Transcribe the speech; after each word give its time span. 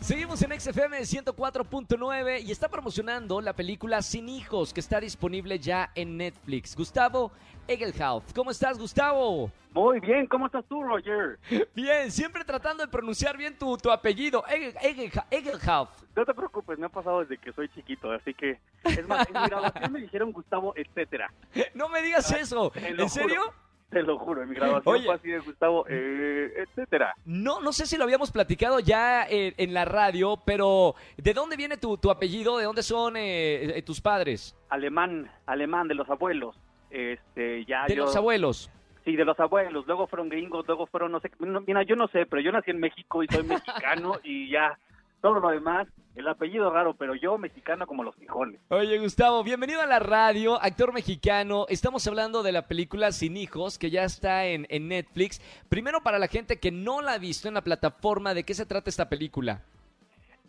Seguimos 0.00 0.40
en 0.42 0.58
XFM 0.60 1.00
104.9 1.00 2.42
y 2.44 2.52
está 2.52 2.68
promocionando 2.68 3.40
la 3.40 3.54
película 3.54 4.02
Sin 4.02 4.28
Hijos 4.28 4.72
que 4.72 4.78
está 4.80 5.00
disponible 5.00 5.58
ya 5.58 5.90
en 5.96 6.16
Netflix. 6.16 6.76
Gustavo 6.76 7.32
Egelhaus. 7.66 8.22
¿Cómo 8.32 8.52
estás, 8.52 8.78
Gustavo? 8.78 9.50
Muy 9.72 9.98
bien, 9.98 10.26
¿cómo 10.28 10.46
estás 10.46 10.64
tú, 10.68 10.82
Roger? 10.82 11.38
Bien, 11.74 12.10
siempre 12.10 12.44
tratando 12.44 12.82
de 12.84 12.88
pronunciar 12.90 13.36
bien 13.36 13.58
tu, 13.58 13.76
tu 13.76 13.90
apellido. 13.90 14.42
Egel- 14.44 14.74
Egelha- 14.80 15.26
Egelhaus. 15.30 15.88
No 16.14 16.24
te 16.24 16.32
preocupes, 16.32 16.78
me 16.78 16.86
ha 16.86 16.88
pasado 16.88 17.20
desde 17.20 17.36
que 17.36 17.52
soy 17.52 17.68
chiquito, 17.70 18.10
así 18.12 18.32
que... 18.32 18.58
Es 18.84 19.06
más, 19.06 19.26
en 19.28 19.34
mi 19.42 19.48
graduación 19.48 19.92
me 19.92 20.00
dijeron 20.00 20.32
Gustavo, 20.32 20.72
etcétera. 20.76 21.30
No 21.74 21.88
me 21.90 22.00
digas 22.00 22.30
eso. 22.32 22.70
te 22.70 22.92
lo 22.94 23.02
¿En 23.02 23.10
serio? 23.10 23.42
juro. 23.42 23.65
Te 23.90 24.02
lo 24.02 24.18
juro, 24.18 24.42
en 24.42 24.48
mi 24.48 24.56
graduación 24.56 24.94
Oye. 24.96 25.04
fue 25.06 25.14
así 25.14 25.28
de 25.30 25.38
Gustavo, 25.38 25.86
eh, 25.88 26.52
etcétera. 26.56 27.14
No, 27.24 27.60
no 27.60 27.72
sé 27.72 27.86
si 27.86 27.96
lo 27.96 28.02
habíamos 28.04 28.32
platicado 28.32 28.80
ya 28.80 29.24
en 29.28 29.72
la 29.74 29.84
radio, 29.84 30.40
pero 30.44 30.96
¿de 31.16 31.32
dónde 31.32 31.56
viene 31.56 31.76
tu, 31.76 31.96
tu 31.96 32.10
apellido? 32.10 32.58
¿De 32.58 32.64
dónde 32.64 32.82
son 32.82 33.16
eh, 33.16 33.78
eh, 33.78 33.82
tus 33.82 34.00
padres? 34.00 34.56
Alemán, 34.70 35.30
alemán, 35.46 35.86
de 35.86 35.94
los 35.94 36.10
abuelos. 36.10 36.56
Este, 36.90 37.64
ya 37.64 37.84
De 37.86 37.94
yo- 37.94 38.04
los 38.06 38.16
abuelos. 38.16 38.70
Sí, 39.04 39.14
de 39.14 39.24
los 39.24 39.38
abuelos, 39.38 39.86
luego 39.86 40.08
fueron 40.08 40.28
gringos, 40.28 40.66
luego 40.66 40.86
fueron, 40.88 41.12
no 41.12 41.20
sé, 41.20 41.30
no, 41.38 41.60
mira, 41.60 41.84
yo 41.84 41.94
no 41.94 42.08
sé, 42.08 42.26
pero 42.26 42.42
yo 42.42 42.50
nací 42.50 42.72
en 42.72 42.80
México 42.80 43.22
y 43.22 43.28
soy 43.28 43.44
mexicano 43.84 44.14
y 44.24 44.50
ya, 44.50 44.76
todo 45.22 45.38
lo 45.38 45.48
demás, 45.50 45.86
el 46.16 46.28
apellido 46.28 46.70
raro, 46.70 46.94
pero 46.94 47.14
yo 47.14 47.36
mexicano 47.38 47.86
como 47.86 48.02
los 48.02 48.14
frijoles. 48.16 48.60
Oye, 48.68 48.98
Gustavo, 48.98 49.44
bienvenido 49.44 49.82
a 49.82 49.86
la 49.86 49.98
radio, 49.98 50.60
actor 50.60 50.92
mexicano. 50.92 51.66
Estamos 51.68 52.06
hablando 52.06 52.42
de 52.42 52.52
la 52.52 52.66
película 52.66 53.12
Sin 53.12 53.36
Hijos, 53.36 53.78
que 53.78 53.90
ya 53.90 54.04
está 54.04 54.46
en, 54.46 54.66
en 54.70 54.88
Netflix. 54.88 55.40
Primero, 55.68 56.00
para 56.00 56.18
la 56.18 56.28
gente 56.28 56.58
que 56.58 56.70
no 56.72 57.02
la 57.02 57.12
ha 57.12 57.18
visto 57.18 57.48
en 57.48 57.54
la 57.54 57.62
plataforma, 57.62 58.32
¿de 58.32 58.44
qué 58.44 58.54
se 58.54 58.64
trata 58.64 58.88
esta 58.88 59.08
película? 59.08 59.62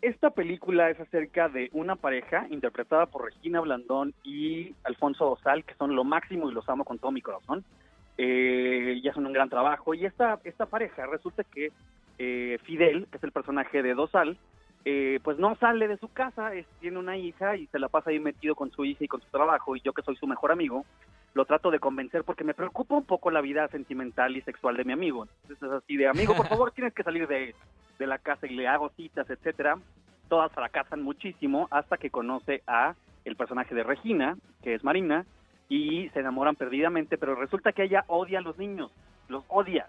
Esta 0.00 0.30
película 0.30 0.90
es 0.90 0.98
acerca 1.00 1.48
de 1.48 1.68
una 1.72 1.96
pareja 1.96 2.46
interpretada 2.50 3.06
por 3.06 3.24
Regina 3.24 3.60
Blandón 3.60 4.14
y 4.22 4.74
Alfonso 4.84 5.26
Dosal, 5.26 5.64
que 5.64 5.74
son 5.74 5.94
lo 5.94 6.04
máximo 6.04 6.50
y 6.50 6.54
los 6.54 6.68
amo 6.68 6.84
con 6.84 6.98
todo 6.98 7.12
mi 7.12 7.20
corazón. 7.20 7.64
Eh, 8.16 9.00
y 9.02 9.08
hacen 9.08 9.26
un 9.26 9.32
gran 9.32 9.48
trabajo. 9.48 9.94
Y 9.94 10.04
esta, 10.04 10.40
esta 10.44 10.66
pareja 10.66 11.06
resulta 11.06 11.44
que 11.44 11.70
eh, 12.18 12.58
Fidel, 12.64 13.06
que 13.10 13.18
es 13.18 13.22
el 13.22 13.32
personaje 13.32 13.82
de 13.82 13.94
Dosal, 13.94 14.36
eh, 14.90 15.20
pues 15.22 15.38
no 15.38 15.54
sale 15.56 15.86
de 15.86 15.98
su 15.98 16.08
casa, 16.08 16.54
es- 16.54 16.66
tiene 16.80 16.98
una 16.98 17.18
hija 17.18 17.56
y 17.56 17.66
se 17.66 17.78
la 17.78 17.90
pasa 17.90 18.08
ahí 18.08 18.18
metido 18.18 18.54
con 18.54 18.70
su 18.70 18.86
hija 18.86 19.04
y 19.04 19.08
con 19.08 19.20
su 19.20 19.28
trabajo. 19.28 19.76
Y 19.76 19.82
yo 19.82 19.92
que 19.92 20.00
soy 20.00 20.16
su 20.16 20.26
mejor 20.26 20.50
amigo, 20.50 20.86
lo 21.34 21.44
trato 21.44 21.70
de 21.70 21.78
convencer 21.78 22.24
porque 22.24 22.42
me 22.42 22.54
preocupa 22.54 22.94
un 22.94 23.04
poco 23.04 23.30
la 23.30 23.42
vida 23.42 23.68
sentimental 23.68 24.34
y 24.34 24.40
sexual 24.40 24.78
de 24.78 24.84
mi 24.84 24.94
amigo. 24.94 25.26
Entonces 25.42 25.62
es 25.68 25.72
así 25.84 25.96
de, 25.98 26.08
amigo, 26.08 26.34
por 26.34 26.46
favor, 26.48 26.72
tienes 26.72 26.94
que 26.94 27.02
salir 27.02 27.28
de, 27.28 27.54
de 27.98 28.06
la 28.06 28.16
casa 28.16 28.46
y 28.46 28.54
le 28.54 28.66
hago 28.66 28.88
citas, 28.96 29.28
etcétera. 29.28 29.76
Todas 30.30 30.50
fracasan 30.52 31.02
muchísimo 31.02 31.68
hasta 31.70 31.98
que 31.98 32.08
conoce 32.08 32.62
a 32.66 32.94
el 33.26 33.36
personaje 33.36 33.74
de 33.74 33.82
Regina, 33.82 34.38
que 34.62 34.72
es 34.74 34.82
Marina, 34.84 35.26
y 35.68 36.08
se 36.14 36.20
enamoran 36.20 36.56
perdidamente, 36.56 37.18
pero 37.18 37.34
resulta 37.34 37.72
que 37.72 37.82
ella 37.82 38.04
odia 38.06 38.38
a 38.38 38.42
los 38.42 38.56
niños, 38.56 38.90
los 39.28 39.44
odia. 39.48 39.86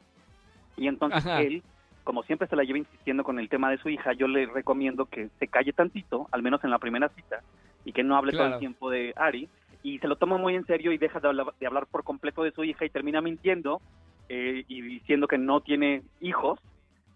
Y 0.75 0.87
entonces 0.89 1.25
Ajá. 1.25 1.41
él, 1.41 1.63
como 2.09 2.23
siempre 2.23 2.47
se 2.47 2.55
la 2.55 2.63
lleva 2.63 2.79
insistiendo 2.79 3.23
con 3.23 3.37
el 3.37 3.49
tema 3.49 3.69
de 3.69 3.77
su 3.77 3.87
hija, 3.87 4.13
yo 4.13 4.27
le 4.27 4.47
recomiendo 4.47 5.05
que 5.05 5.29
se 5.37 5.47
calle 5.47 5.73
tantito, 5.73 6.27
al 6.31 6.41
menos 6.41 6.63
en 6.63 6.71
la 6.71 6.79
primera 6.79 7.07
cita, 7.09 7.43
y 7.85 7.93
que 7.93 8.01
no 8.01 8.17
hable 8.17 8.31
todo 8.31 8.47
el 8.47 8.57
tiempo 8.57 8.89
de 8.89 9.13
Ari, 9.15 9.47
y 9.83 9.99
se 9.99 10.07
lo 10.07 10.15
toma 10.15 10.37
muy 10.37 10.55
en 10.55 10.65
serio 10.65 10.91
y 10.91 10.97
deja 10.97 11.19
de 11.19 11.27
hablar, 11.27 11.53
de 11.59 11.67
hablar 11.67 11.85
por 11.85 12.03
completo 12.03 12.41
de 12.41 12.49
su 12.49 12.63
hija 12.63 12.83
y 12.83 12.89
termina 12.89 13.21
mintiendo 13.21 13.79
eh, 14.27 14.63
y 14.67 14.81
diciendo 14.81 15.27
que 15.27 15.37
no 15.37 15.61
tiene 15.61 16.01
hijos, 16.19 16.59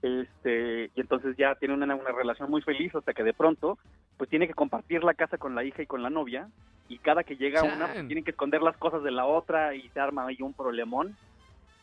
este, 0.04 0.92
y 0.94 1.02
entonces 1.02 1.36
ya 1.38 1.56
tiene 1.56 1.74
una, 1.74 1.96
una 1.96 2.12
relación 2.12 2.52
muy 2.52 2.62
feliz 2.62 2.94
hasta 2.94 3.16
que 3.16 3.24
de 3.24 3.34
pronto 3.34 3.80
pues 4.18 4.30
tiene 4.30 4.46
que 4.46 4.54
compartir 4.54 5.04
la 5.04 5.16
casa 5.16 5.40
con 5.40 5.56
la 5.56 5.64
hija 5.64 5.82
y 5.82 5.88
con 5.88 6.04
la 6.04 6.12
novia 6.12 6.50
y 6.88 7.00
cada 7.00 7.24
que 7.24 7.36
llega 7.36 7.62
Chan. 7.62 7.78
una 7.78 7.88
pues, 7.88 8.06
tienen 8.06 8.24
que 8.24 8.30
esconder 8.30 8.62
las 8.62 8.78
cosas 8.78 9.02
de 9.02 9.10
la 9.10 9.26
otra 9.26 9.74
y 9.74 9.90
se 9.90 10.00
arma 10.00 10.28
ahí 10.28 10.38
un 10.42 10.54
problemón 10.54 11.16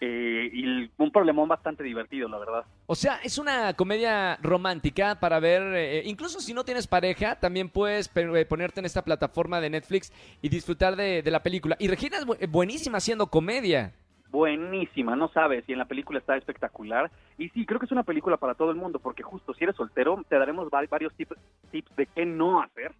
eh, 0.00 0.50
y 0.52 0.90
un 0.96 1.10
problemón 1.12 1.48
bastante 1.48 1.82
divertido 1.84 2.28
la 2.28 2.38
verdad 2.38 2.64
O 2.86 2.94
sea, 2.94 3.16
es 3.22 3.36
una 3.38 3.74
comedia 3.74 4.36
romántica 4.42 5.20
para 5.20 5.38
ver, 5.40 5.62
eh, 5.76 6.02
incluso 6.06 6.40
si 6.40 6.54
no 6.54 6.64
tienes 6.64 6.86
pareja, 6.86 7.38
también 7.38 7.68
puedes 7.68 8.10
eh, 8.14 8.46
ponerte 8.46 8.80
en 8.80 8.86
esta 8.86 9.02
plataforma 9.04 9.60
de 9.60 9.70
Netflix 9.70 10.12
y 10.40 10.48
disfrutar 10.48 10.96
de, 10.96 11.22
de 11.22 11.30
la 11.30 11.42
película. 11.42 11.76
Y 11.78 11.88
Regina 11.88 12.16
es 12.16 12.26
bu- 12.26 12.36
eh, 12.40 12.46
buenísima 12.46 12.98
haciendo 12.98 13.26
comedia. 13.26 13.92
buenísima, 14.30 15.16
no 15.16 15.28
sabes, 15.28 15.64
y 15.68 15.72
en 15.72 15.78
la 15.78 15.84
película 15.86 16.18
está 16.18 16.36
espectacular. 16.36 17.10
Y 17.36 17.48
sí, 17.50 17.66
creo 17.66 17.78
que 17.80 17.86
es 17.86 17.92
una 17.92 18.04
película 18.04 18.36
para 18.36 18.54
todo 18.54 18.70
el 18.70 18.76
mundo, 18.76 18.98
porque 19.00 19.22
justo 19.22 19.52
si 19.54 19.64
eres 19.64 19.76
soltero, 19.76 20.22
te 20.28 20.38
daremos 20.38 20.68
va- 20.68 20.84
varios 20.88 21.14
tips, 21.14 21.36
tips 21.70 21.94
de 21.96 22.06
qué 22.06 22.24
no 22.24 22.62
hacer 22.62 22.92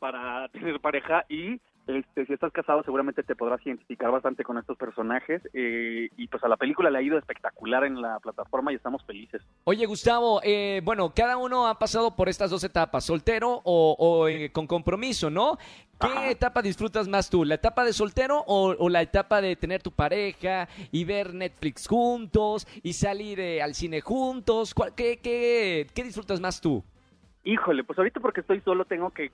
para 0.00 0.48
tener 0.48 0.80
pareja 0.80 1.24
y 1.28 1.60
este, 1.86 2.24
si 2.26 2.32
estás 2.32 2.52
casado 2.52 2.82
seguramente 2.84 3.22
te 3.22 3.34
podrás 3.34 3.64
identificar 3.66 4.10
bastante 4.10 4.44
con 4.44 4.58
estos 4.58 4.76
personajes 4.76 5.42
eh, 5.54 6.08
y 6.16 6.28
pues 6.28 6.42
a 6.44 6.48
la 6.48 6.56
película 6.56 6.88
le 6.90 6.98
ha 6.98 7.02
ido 7.02 7.18
espectacular 7.18 7.84
en 7.84 8.00
la 8.00 8.18
plataforma 8.20 8.72
y 8.72 8.76
estamos 8.76 9.04
felices. 9.04 9.42
Oye, 9.64 9.86
Gustavo, 9.86 10.40
eh, 10.44 10.80
bueno, 10.84 11.12
cada 11.14 11.36
uno 11.36 11.66
ha 11.68 11.78
pasado 11.78 12.14
por 12.16 12.28
estas 12.28 12.50
dos 12.50 12.62
etapas, 12.64 13.04
soltero 13.04 13.60
o, 13.64 13.96
o, 13.98 14.28
eh, 14.28 14.50
con 14.52 14.66
compromiso, 14.66 15.30
¿no? 15.30 15.58
¿Qué 16.00 16.06
Ajá. 16.06 16.30
etapa 16.30 16.62
disfrutas 16.62 17.08
más 17.08 17.28
tú? 17.28 17.44
¿La 17.44 17.56
etapa 17.56 17.84
de 17.84 17.92
soltero 17.92 18.42
o, 18.46 18.74
o 18.78 18.88
la 18.88 19.02
etapa 19.02 19.40
de 19.40 19.54
tener 19.56 19.82
tu 19.82 19.90
pareja 19.90 20.68
y 20.92 21.04
ver 21.04 21.34
Netflix 21.34 21.86
juntos 21.88 22.66
y 22.82 22.92
salir 22.94 23.38
eh, 23.40 23.62
al 23.62 23.74
cine 23.74 24.00
juntos? 24.00 24.74
¿Cuál- 24.74 24.94
qué, 24.94 25.18
qué, 25.18 25.86
¿Qué 25.94 26.02
disfrutas 26.04 26.40
más 26.40 26.60
tú? 26.60 26.82
Híjole, 27.44 27.84
pues 27.84 27.98
ahorita 27.98 28.20
porque 28.20 28.40
estoy 28.42 28.60
solo 28.60 28.84
tengo 28.84 29.10
que 29.10 29.30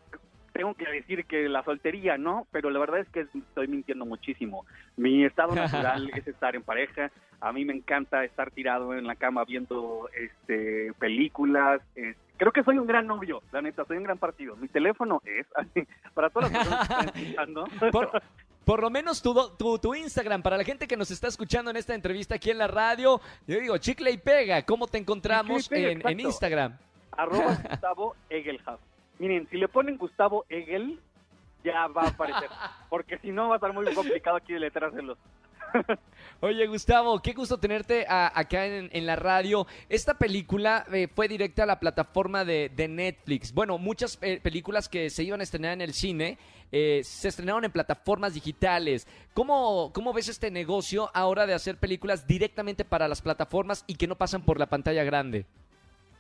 tengo 0.57 0.75
que 0.75 0.91
decir 0.91 1.25
que 1.27 1.49
la 1.49 1.63
soltería, 1.65 2.17
¿no? 2.19 2.47
Pero 2.53 2.71
la 2.71 2.79
verdad 2.79 3.01
es 3.01 3.09
que 3.09 3.21
estoy 3.21 3.69
mintiendo 3.69 4.05
muchísimo. 4.07 4.65
Mi 4.97 5.25
estado 5.25 5.55
natural 5.55 6.11
es 6.15 6.27
estar 6.27 6.55
en 6.57 6.63
pareja. 6.63 7.11
A 7.41 7.53
mí 7.53 7.65
me 7.65 7.75
encanta 7.75 8.25
estar 8.25 8.51
tirado 8.51 8.95
en 8.95 9.07
la 9.07 9.15
cama 9.17 9.45
viendo 9.45 10.09
este 10.15 10.93
películas. 10.99 11.81
creo 12.39 12.53
que 12.53 12.63
soy 12.65 12.79
un 12.79 12.87
gran 12.87 13.07
novio, 13.07 13.43
la 13.53 13.61
neta, 13.63 13.85
soy 13.85 13.99
un 13.99 14.05
gran 14.05 14.19
partido. 14.19 14.57
Mi 14.57 14.69
teléfono 14.69 15.21
es, 15.25 15.47
para 16.15 16.31
todas 16.31 16.51
las 16.51 16.59
personas 16.67 16.89
que 16.89 16.93
están 16.95 17.09
escuchando, 17.23 17.65
Por, 17.93 18.23
por 18.65 18.81
lo 18.81 18.91
menos 18.91 19.23
tu, 19.23 19.33
do- 19.35 19.53
tu, 19.53 19.79
tu 19.79 19.95
Instagram, 19.95 20.43
para 20.43 20.57
la 20.57 20.65
gente 20.65 20.89
que 20.89 20.97
nos 20.97 21.11
está 21.11 21.29
escuchando 21.29 21.71
en 21.71 21.77
esta 21.77 21.95
entrevista 21.95 22.35
aquí 22.37 22.51
en 22.51 22.59
la 22.59 22.67
radio, 22.69 23.21
yo 23.47 23.61
digo, 23.61 23.77
chicle 23.79 24.11
y 24.11 24.17
pega, 24.19 24.63
¿cómo 24.63 24.87
te 24.87 24.99
encontramos 24.99 25.69
pega, 25.69 26.11
en. 26.11 26.21
Instagram? 26.21 26.77
arroba 27.13 27.55
Gustavo 27.71 28.17
Egelhaus. 28.29 28.81
Miren, 29.19 29.47
si 29.51 29.57
le 29.57 29.69
ponen 29.69 29.97
Gustavo 29.97 30.45
Egel, 30.49 31.01
ya 31.65 31.87
va 31.89 32.03
a 32.03 32.09
aparecer. 32.09 32.49
Porque 32.91 33.19
si 33.19 33.33
no 33.33 33.49
va 33.49 33.55
a 33.55 33.57
estar 33.57 33.73
muy 33.73 33.93
complicado 33.95 34.37
aquí 34.37 34.53
deletreárselos. 34.53 35.19
Oye, 36.41 36.67
Gustavo, 36.67 37.21
qué 37.21 37.33
gusto 37.33 37.59
tenerte 37.59 38.07
a- 38.09 38.31
acá 38.39 38.67
en, 38.67 38.89
en 38.93 39.05
la 39.07 39.17
radio. 39.17 39.67
Esta 39.89 40.15
película 40.15 40.87
eh, 40.93 41.09
fue 41.13 41.29
directa 41.29 41.65
a 41.65 41.67
la 41.67 41.81
plataforma 41.81 42.45
de, 42.45 42.71
de 42.75 42.89
Netflix. 42.89 43.53
Bueno, 43.53 43.77
muchas 43.79 44.19
eh, 44.23 44.39
películas 44.43 44.89
que 44.89 45.11
se 45.11 45.25
iban 45.25 45.41
a 45.41 45.43
estrenar 45.43 45.73
en 45.73 45.81
el 45.81 45.93
cine 45.93 46.39
eh, 46.73 47.01
se 47.05 47.29
estrenaron 47.29 47.65
en 47.65 47.73
plataformas 47.73 48.35
digitales. 48.35 49.07
¿Cómo, 49.35 49.91
¿Cómo 49.93 50.13
ves 50.13 50.29
este 50.29 50.51
negocio 50.51 51.11
ahora 51.15 51.47
de 51.47 51.55
hacer 51.55 51.79
películas 51.79 52.27
directamente 52.27 52.85
para 52.85 53.09
las 53.09 53.23
plataformas 53.23 53.85
y 53.87 53.95
que 53.97 54.07
no 54.07 54.15
pasan 54.17 54.43
por 54.43 54.59
la 54.59 54.67
pantalla 54.67 55.05
grande? 55.05 55.47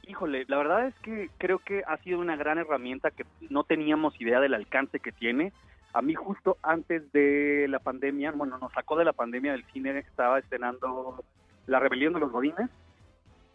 Híjole, 0.07 0.45
la 0.47 0.57
verdad 0.57 0.87
es 0.87 0.95
que 1.03 1.31
creo 1.37 1.59
que 1.59 1.83
ha 1.87 1.97
sido 1.99 2.21
una 2.21 2.37
gran 2.37 2.59
herramienta 2.59 3.11
que 3.11 3.27
no 3.51 3.65
teníamos 3.65 4.19
idea 4.21 4.41
del 4.41 4.55
alcance 4.55 5.01
que 5.01 5.11
tiene. 5.11 5.53
A 5.93 6.01
mí 6.01 6.15
justo 6.15 6.59
antes 6.63 7.11
de 7.13 7.67
la 7.69 7.81
pandemia, 7.81 8.31
bueno, 8.31 8.57
nos 8.59 8.73
sacó 8.73 8.97
de 8.97 9.05
la 9.05 9.13
pandemia 9.13 9.53
del 9.53 9.65
cine, 9.73 9.99
estaba 9.99 10.39
estrenando 10.39 11.25
La 11.67 11.81
Rebelión 11.81 12.13
de 12.13 12.21
los 12.21 12.31
Godines. 12.31 12.71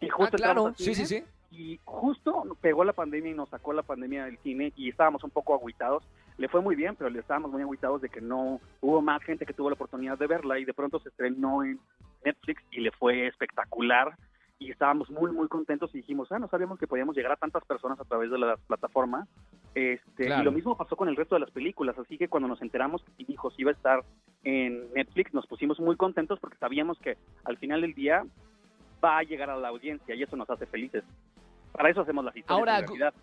Y 0.00 0.06
Ah, 0.06 0.12
justo 0.12 0.36
claro, 0.36 0.68
entramos 0.68 0.80
al 0.80 0.84
sí, 0.84 0.94
sí, 0.94 1.06
sí. 1.06 1.24
Y 1.52 1.80
justo 1.84 2.44
pegó 2.60 2.84
la 2.84 2.92
pandemia 2.92 3.30
y 3.30 3.34
nos 3.34 3.48
sacó 3.48 3.72
la 3.72 3.82
pandemia 3.82 4.24
del 4.24 4.38
cine 4.38 4.72
y 4.76 4.90
estábamos 4.90 5.22
un 5.24 5.30
poco 5.30 5.54
agüitados. 5.54 6.02
Le 6.36 6.48
fue 6.48 6.60
muy 6.60 6.76
bien, 6.76 6.96
pero 6.96 7.08
le 7.08 7.20
estábamos 7.20 7.50
muy 7.50 7.62
agüitados 7.62 8.00
de 8.02 8.08
que 8.08 8.20
no 8.20 8.60
hubo 8.80 9.00
más 9.00 9.22
gente 9.22 9.46
que 9.46 9.52
tuvo 9.52 9.70
la 9.70 9.74
oportunidad 9.74 10.18
de 10.18 10.26
verla 10.26 10.58
y 10.58 10.64
de 10.64 10.74
pronto 10.74 10.98
se 10.98 11.10
estrenó 11.10 11.62
en 11.62 11.78
Netflix 12.24 12.62
y 12.70 12.80
le 12.80 12.90
fue 12.90 13.26
espectacular 13.26 14.16
y 14.62 14.70
estábamos 14.70 15.10
muy 15.10 15.32
muy 15.32 15.48
contentos 15.48 15.94
y 15.94 15.98
dijimos, 15.98 16.30
ah, 16.30 16.38
no 16.38 16.48
sabíamos 16.48 16.78
que 16.78 16.86
podíamos 16.86 17.16
llegar 17.16 17.32
a 17.32 17.36
tantas 17.36 17.64
personas 17.64 17.98
a 18.00 18.04
través 18.04 18.30
de 18.30 18.38
la 18.38 18.56
plataforma. 18.56 19.26
Este, 19.74 20.26
Claro. 20.26 20.42
Y 20.42 20.44
lo 20.44 20.52
mismo 20.52 20.76
pasó 20.76 20.96
con 20.96 21.08
el 21.08 21.16
resto 21.16 21.34
de 21.34 21.40
las 21.40 21.50
películas, 21.50 21.98
así 21.98 22.18
que 22.18 22.28
cuando 22.28 22.48
nos 22.48 22.62
enteramos 22.62 23.02
que 23.16 23.24
Hijos 23.32 23.54
iba 23.58 23.70
a 23.70 23.74
estar 23.74 24.04
en 24.44 24.92
Netflix, 24.92 25.32
nos 25.34 25.46
pusimos 25.46 25.80
muy 25.80 25.96
contentos 25.96 26.38
porque 26.40 26.58
sabíamos 26.58 26.98
que 26.98 27.16
al 27.44 27.56
final 27.58 27.80
del 27.80 27.94
día 27.94 28.24
va 29.02 29.18
a 29.18 29.22
llegar 29.22 29.50
a 29.50 29.56
la 29.56 29.68
audiencia 29.68 30.14
y 30.14 30.22
eso 30.22 30.36
nos 30.36 30.48
hace 30.50 30.66
felices. 30.66 31.04
Para 31.72 31.90
eso 31.90 32.02
hacemos 32.02 32.24
las 32.24 32.36
historias 32.36 32.58
Ahora, 32.58 32.78
en 32.78 32.86
realidad. 32.86 33.14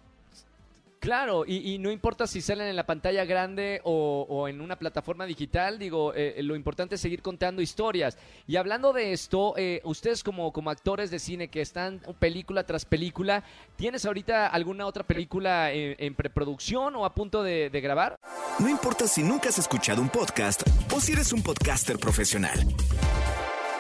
Claro, 1.00 1.46
y, 1.48 1.78
no 1.80 1.92
importa 1.92 2.28
si 2.28 2.42
salen 2.42 2.68
en 2.68 2.76
la 2.76 2.86
pantalla 2.86 3.24
grande 3.24 3.80
o, 3.86 4.48
en 4.50 4.60
una 4.60 4.78
plataforma 4.78 5.26
digital, 5.26 5.80
digo, 5.80 6.14
eh, 6.14 6.42
lo 6.44 6.56
importante 6.56 6.96
es 6.96 7.02
seguir 7.02 7.22
contando 7.22 7.62
historias. 7.62 8.18
Y 8.48 8.58
hablando 8.58 8.92
de 8.92 9.14
esto, 9.14 9.54
eh, 9.58 9.82
ustedes 9.86 10.24
como, 10.24 10.52
como 10.52 10.70
actores 10.70 11.10
de 11.10 11.20
cine 11.20 11.48
que 11.48 11.62
están 11.62 12.02
película 12.20 12.66
tras 12.66 12.84
película, 12.84 13.44
¿tienes 13.78 14.06
ahorita 14.06 14.48
alguna 14.48 14.86
otra 14.86 15.04
película 15.04 15.72
en, 15.72 15.96
en 16.00 16.16
preproducción 16.16 16.96
o 16.98 17.06
a 17.06 17.14
punto 17.16 17.44
de, 17.44 17.70
de 17.70 17.82
grabar? 17.82 18.18
No 18.60 18.68
importa 18.68 19.08
si 19.08 19.24
nunca 19.24 19.50
has 19.50 19.60
escuchado 19.60 20.02
un 20.02 20.10
podcast 20.10 20.64
o 20.94 21.00
si 21.00 21.14
eres 21.14 21.32
un 21.32 21.42
podcaster 21.42 21.98
profesional. 21.98 22.60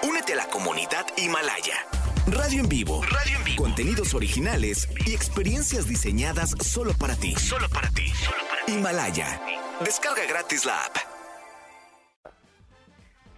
Únete 0.04 0.34
a 0.34 0.38
la 0.38 0.48
comunidad 0.48 1.06
Himalaya. 1.18 1.99
Radio 2.32 2.62
en 2.62 2.70
vivo. 2.70 3.02
Radio 3.04 3.38
en 3.38 3.44
vivo. 3.44 3.64
Contenidos 3.64 4.14
originales 4.14 4.88
y 5.08 5.14
experiencias 5.14 5.88
diseñadas 5.88 6.52
solo 6.62 6.92
para 7.00 7.16
ti. 7.16 7.34
Solo 7.36 7.68
para 7.70 7.90
ti. 7.90 8.08
Solo 8.10 8.38
para 8.50 8.66
ti. 8.66 8.72
Himalaya. 8.74 9.42
Descarga 9.84 10.22
gratis 10.28 10.66
la 10.66 10.86
app. 10.86 10.96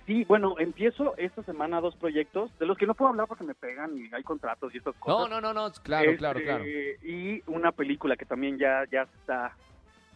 Sí, 0.07 0.25
bueno, 0.25 0.55
empiezo 0.59 1.15
esta 1.17 1.43
semana 1.43 1.79
dos 1.79 1.95
proyectos 1.95 2.51
de 2.59 2.65
los 2.65 2.77
que 2.77 2.85
no 2.85 2.95
puedo 2.95 3.11
hablar 3.11 3.27
porque 3.27 3.45
me 3.45 3.53
pegan 3.53 3.97
y 3.97 4.13
hay 4.13 4.23
contratos 4.23 4.73
y 4.73 4.79
estas 4.79 4.95
cosas. 4.95 5.29
No, 5.29 5.39
no, 5.39 5.53
no, 5.53 5.53
no, 5.53 5.71
claro, 5.83 6.05
Este, 6.05 6.17
claro, 6.17 6.41
claro. 6.41 6.65
Y 6.65 7.41
una 7.47 7.71
película 7.71 8.17
que 8.17 8.25
también 8.25 8.57
ya, 8.57 8.83
ya 8.91 9.05
se 9.05 9.15
está 9.17 9.55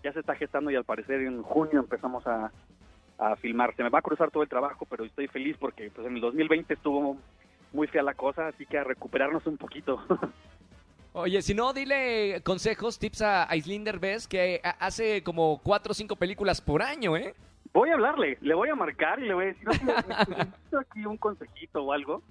ya 0.04 0.12
se 0.12 0.20
está 0.20 0.36
gestando 0.36 0.70
y 0.70 0.76
al 0.76 0.84
parecer 0.84 1.22
en 1.22 1.42
junio 1.42 1.80
empezamos 1.80 2.28
a, 2.28 2.52
a 3.18 3.36
filmar. 3.38 3.76
Se 3.76 3.84
me 3.84 3.90
va 3.90 4.00
a 4.00 4.04
cruzar 4.04 4.32
todo 4.32 4.44
el 4.44 4.50
trabajo, 4.50 4.86
pero 4.90 5.06
estoy 5.06 5.28
feliz 5.28 5.56
porque 5.60 5.90
pues 5.90 6.06
en 6.06 6.16
el 6.16 6.22
2020 6.22 6.74
estuvo 6.74 7.18
muy 7.74 7.88
fea 7.88 8.04
la 8.04 8.14
cosa, 8.14 8.48
así 8.48 8.66
que 8.66 8.78
a 8.78 8.84
recuperarnos 8.84 9.46
un 9.48 9.58
poquito. 9.58 10.02
Oye, 11.14 11.42
si 11.42 11.54
no, 11.54 11.72
dile 11.72 12.42
consejos, 12.44 13.00
tips 13.00 13.22
a 13.22 13.50
Aislinder 13.50 14.00
Bess, 14.00 14.28
que 14.28 14.60
ha- 14.64 14.72
hace 14.86 15.24
como 15.24 15.62
cuatro 15.64 15.92
o 15.92 15.94
cinco 15.96 16.18
películas 16.18 16.60
por 16.60 16.82
año, 16.82 17.16
¿eh? 17.16 17.34
Voy 17.74 17.90
a 17.90 17.94
hablarle, 17.94 18.38
le 18.42 18.54
voy 18.54 18.70
a 18.70 18.76
marcar 18.76 19.20
y 19.20 19.28
le 19.28 19.34
voy 19.34 19.44
a 19.46 19.48
decir, 19.48 19.68
"Oye, 19.70 19.80
necesito 20.28 20.80
aquí 20.80 21.06
un 21.06 21.18
consejito 21.18 21.84
o 21.84 21.94
algo, 21.94 22.22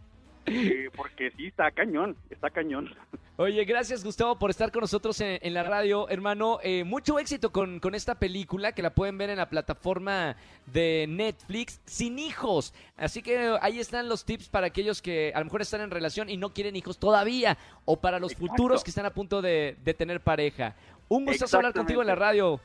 eh, 0.46 0.90
porque 0.96 1.31
sí, 1.32 1.46
está 1.46 1.70
cañón, 1.70 2.16
está 2.31 2.50
cañón. 2.50 2.90
Oye, 3.36 3.64
gracias 3.64 4.04
Gustavo 4.04 4.38
por 4.38 4.50
estar 4.50 4.70
con 4.70 4.82
nosotros 4.82 5.20
en, 5.20 5.40
en 5.42 5.54
la 5.54 5.64
radio, 5.64 6.08
hermano. 6.08 6.60
Eh, 6.62 6.84
mucho 6.84 7.19
éxito 7.19 7.50
con, 7.50 7.81
con 7.81 7.96
esta 7.96 8.14
película 8.14 8.70
que 8.70 8.81
la 8.81 8.90
pueden 8.90 9.19
ver 9.19 9.28
en 9.28 9.38
la 9.38 9.48
plataforma 9.48 10.36
de 10.66 11.06
Netflix 11.08 11.81
sin 11.84 12.20
hijos. 12.20 12.72
Así 12.96 13.22
que 13.22 13.56
ahí 13.60 13.81
están 13.81 14.08
los 14.08 14.25
tips 14.25 14.48
para 14.48 14.69
aquellos 14.69 15.02
que 15.02 15.32
a 15.34 15.40
lo 15.40 15.46
mejor 15.46 15.62
están 15.62 15.81
en 15.81 15.90
relación 15.90 16.31
y 16.31 16.36
no 16.36 16.50
quieren 16.54 16.76
hijos 16.76 16.98
todavía 16.98 17.58
o 17.84 17.96
para 17.96 18.20
los 18.20 18.32
Exacto. 18.32 18.52
futuros 18.52 18.84
que 18.84 18.90
están 18.90 19.06
a 19.06 19.10
punto 19.10 19.42
de, 19.42 19.76
de 19.82 19.94
tener 19.94 20.20
pareja. 20.20 20.76
Un 21.08 21.25
gusto 21.25 21.44
hablar 21.56 21.72
contigo 21.72 22.02
en 22.02 22.06
la 22.06 22.14
radio. 22.14 22.60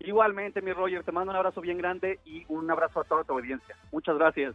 Igualmente, 0.00 0.60
mi 0.60 0.74
Roger, 0.74 1.02
te 1.02 1.12
mando 1.12 1.30
un 1.30 1.36
abrazo 1.38 1.62
bien 1.62 1.78
grande 1.78 2.20
y 2.26 2.44
un 2.48 2.70
abrazo 2.70 3.00
a 3.00 3.04
toda 3.04 3.24
tu 3.24 3.32
audiencia. 3.32 3.74
Muchas 3.90 4.18
gracias. 4.18 4.54